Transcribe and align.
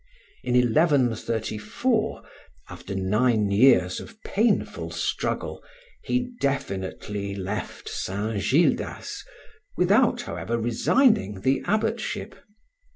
In 0.43 0.55
1134, 0.55 2.23
after 2.71 2.95
nine 2.95 3.51
years 3.51 3.99
of 3.99 4.19
painful 4.23 4.89
struggle, 4.89 5.63
he 6.03 6.31
definitely 6.41 7.35
left 7.35 7.87
St. 7.87 8.41
Gildas, 8.43 9.23
without, 9.77 10.23
however, 10.23 10.57
resigning 10.57 11.41
the 11.41 11.61
abbotship. 11.65 12.33